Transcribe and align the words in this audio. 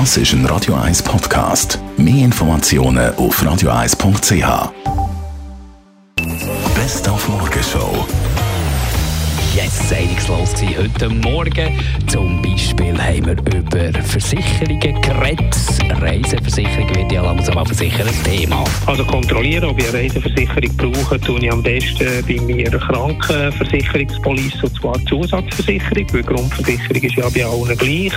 Das 0.00 0.16
ist 0.16 0.32
ein 0.32 0.44
Radio 0.46 0.74
1 0.74 1.04
Podcast. 1.04 1.78
Mehr 1.96 2.24
Informationen 2.24 3.14
auf 3.14 3.40
radio1.ch. 3.40 4.72
Best 6.74 7.08
auf 7.08 7.28
Morgenshow. 7.28 8.04
Yes, 9.54 9.92
einigslos 9.92 10.52
gewesen. 10.54 10.78
Heute 10.78 11.08
Morgen 11.10 11.78
zum 12.08 12.42
Beispiel 12.42 13.00
haben 13.00 13.24
wir 13.24 13.54
über 13.54 14.02
Versicherungen 14.02 15.00
geredet. 15.00 15.83
Reiseversicherung 16.00 16.94
wird 16.94 17.12
ja 17.12 17.22
langsam 17.22 17.58
ein 17.58 17.66
versichertes 17.66 18.22
Thema. 18.22 18.64
Also 18.86 19.04
kontrollieren, 19.04 19.64
ob 19.64 19.78
ich 19.78 19.88
eine 19.88 19.98
Reiseversicherung 19.98 20.76
brauche, 20.76 21.20
tue 21.20 21.40
ich 21.40 21.52
am 21.52 21.62
besten 21.62 22.24
bei 22.26 22.40
mir 22.40 22.70
Krankenversicherungspolice, 22.70 24.62
und 24.62 24.76
zwar 24.76 25.06
Zusatzversicherung, 25.06 26.06
weil 26.12 26.22
Grundversicherung 26.22 27.02
ist 27.02 27.16
ja 27.16 27.28
bei 27.28 27.44
allen 27.44 27.78
gleich. 27.78 28.12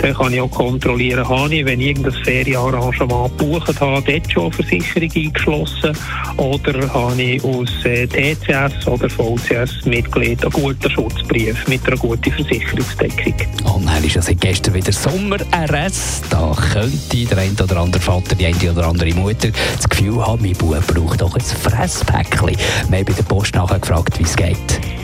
Dann 0.00 0.14
kann 0.14 0.32
ich 0.32 0.40
auch 0.40 0.50
kontrollieren, 0.50 1.28
habe 1.28 1.54
ich, 1.54 1.64
wenn 1.64 1.80
ich 1.80 1.88
irgendein 1.88 2.24
Ferienarrangement 2.24 3.38
gebucht 3.38 3.80
habe, 3.80 4.02
dort 4.02 4.32
schon 4.32 4.44
eine 4.44 4.52
Versicherung 4.52 5.10
eingeschlossen 5.14 5.96
oder 6.36 6.94
habe 6.94 7.22
ich 7.22 7.44
aus 7.44 7.84
äh, 7.84 8.06
TCS 8.06 8.86
oder 8.86 9.08
VCS 9.08 9.84
Mitglied 9.84 10.42
einen 10.42 10.52
guten 10.52 10.90
Schutzbrief 10.90 11.68
mit 11.68 11.86
einer 11.86 11.96
guten 11.96 12.32
Versicherungsdeckung. 12.32 13.34
Und 13.74 13.86
dann 13.86 14.02
ist 14.04 14.14
ja 14.14 14.22
seit 14.22 14.40
gestern 14.40 14.74
wieder 14.74 14.92
Sommer-RS. 14.92 16.22
Da 16.30 16.52
könnte 16.72 17.16
der 17.24 17.38
eine 17.38 17.52
oder 17.52 17.76
andere 17.78 18.02
Vater, 18.02 18.34
die 18.34 18.46
eine 18.46 18.70
oder 18.70 18.86
andere 18.86 19.12
Mutter 19.14 19.48
das 19.76 19.88
Gefühl 19.88 20.24
haben, 20.24 20.42
mein 20.42 20.52
Bub 20.52 20.86
braucht 20.86 21.20
doch 21.20 21.34
ein 21.34 21.40
Fresspäckchen. 21.40 22.56
Wir 22.88 22.98
haben 22.98 23.04
bei 23.04 23.12
der 23.12 23.22
Post 23.22 23.54
nachher 23.54 23.78
gefragt, 23.78 24.18
wie 24.18 24.24
es 24.24 24.36
geht. 24.36 24.56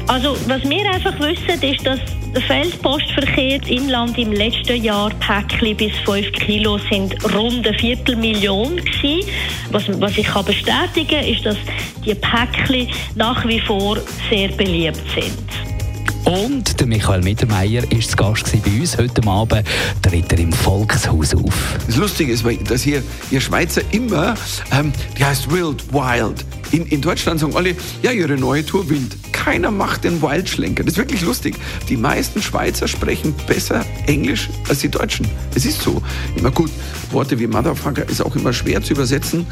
Also, 0.06 0.36
was 0.48 0.62
wir 0.68 0.90
einfach 0.90 1.18
wissen, 1.20 1.62
ist, 1.62 1.86
dass 1.86 2.00
der 2.34 2.42
Feldpostverkehr 2.42 3.56
im 3.56 3.84
Inland 3.84 4.18
im 4.18 4.32
letzten 4.32 4.82
Jahr 4.82 5.10
Päckchen 5.20 5.76
bis 5.76 5.92
5 6.04 6.32
Kilo 6.32 6.78
sind 6.90 7.14
rund 7.34 7.66
eine 7.66 7.78
Viertelmillion 7.78 8.76
gewesen. 8.76 9.28
Was, 9.70 9.84
was 10.00 10.18
ich 10.18 10.26
kann 10.26 10.44
bestätigen 10.44 11.24
ist, 11.24 11.46
dass 11.46 11.56
die 12.04 12.14
Päckchen 12.14 12.88
nach 13.14 13.46
wie 13.46 13.60
vor 13.60 13.98
sehr 14.28 14.48
beliebt 14.48 15.00
sind. 15.14 15.69
Und 16.24 16.78
der 16.78 16.86
Michael 16.86 17.22
Mittermeier 17.22 17.82
war 17.82 18.00
zu 18.00 18.16
Gast 18.16 18.52
bei 18.62 18.70
uns 18.80 18.96
heute 18.96 19.26
Abend, 19.26 19.66
tritt 20.02 20.32
er 20.32 20.38
im 20.38 20.52
Volkshaus 20.52 21.34
auf. 21.34 21.78
Das 21.86 21.96
Lustige 21.96 22.32
ist, 22.32 22.44
dass 22.68 22.82
hier, 22.82 23.02
ihr 23.30 23.40
Schweizer 23.40 23.82
immer, 23.90 24.34
ähm, 24.72 24.92
die 25.18 25.24
heißt 25.24 25.50
Wild, 25.50 25.92
Wild. 25.92 26.44
In, 26.72 26.86
in 26.86 27.00
Deutschland 27.00 27.40
sagen 27.40 27.56
alle, 27.56 27.74
ja, 28.02 28.12
ihre 28.12 28.36
neue 28.36 28.64
Tour 28.64 28.88
Wild. 28.88 29.16
Keiner 29.32 29.70
macht 29.70 30.04
den 30.04 30.20
Wildschlenker. 30.20 30.84
Das 30.84 30.92
ist 30.92 30.98
wirklich 30.98 31.22
lustig. 31.22 31.56
Die 31.88 31.96
meisten 31.96 32.42
Schweizer 32.42 32.86
sprechen 32.86 33.34
besser 33.46 33.84
Englisch 34.06 34.50
als 34.68 34.80
die 34.80 34.88
Deutschen. 34.88 35.26
Es 35.54 35.64
ist 35.64 35.80
so. 35.80 36.02
Immer 36.36 36.50
gut, 36.50 36.70
Worte 37.12 37.38
wie 37.38 37.46
Motherfucker 37.46 38.08
ist 38.08 38.24
auch 38.24 38.34
immer 38.36 38.52
schwer 38.52 38.82
zu 38.82 38.92
übersetzen. 38.92 39.46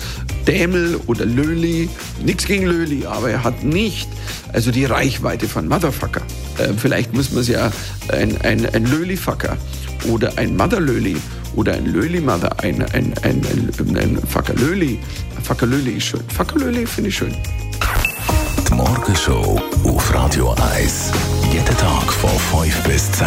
Dämel 0.46 1.00
oder 1.06 1.24
Löli. 1.24 1.88
Nichts 2.24 2.46
gegen 2.46 2.66
Löli, 2.66 3.06
aber 3.06 3.30
er 3.30 3.44
hat 3.44 3.64
nicht 3.64 4.08
also 4.52 4.70
die 4.70 4.84
Reichweite 4.84 5.48
von 5.48 5.68
Motherfucker. 5.68 6.22
Äh, 6.58 6.72
vielleicht 6.76 7.14
muss 7.14 7.30
man 7.30 7.40
es 7.40 7.48
ja 7.48 7.70
ein, 8.08 8.40
ein, 8.42 8.66
ein 8.74 8.84
Löli-Fucker 8.86 9.56
oder 10.08 10.32
ein 10.36 10.56
Mother-Löli 10.56 11.16
oder 11.54 11.74
ein 11.74 11.86
Löli-Mother, 11.86 12.60
ein, 12.62 12.82
ein, 12.92 13.14
ein, 13.22 13.42
ein, 13.42 13.96
ein 13.96 14.18
Fackerlöli. 14.26 14.98
Fackerlöli 15.42 15.92
ist 15.92 16.04
schön. 16.04 16.22
Fackerlöli 16.28 16.86
finde 16.86 17.08
ich 17.08 17.16
schön. 17.16 17.34
Die 18.68 18.74
Morgenshow 18.74 19.60
auf 19.84 20.14
Radio 20.14 20.54
1. 20.74 21.12
Jeden 21.52 21.76
Tag 21.76 22.12
von 22.12 22.30
5 22.62 22.82
bis 22.84 23.10
10. 23.12 23.26